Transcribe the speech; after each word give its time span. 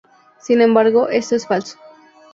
Sin 0.39 0.61
embargo, 0.61 1.09
esto 1.09 1.35
es 1.35 1.45
falso. 1.45 1.77